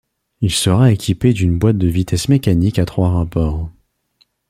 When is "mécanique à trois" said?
2.27-3.11